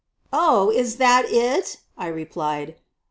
[0.33, 2.73] "Oh, is that it!" I replied.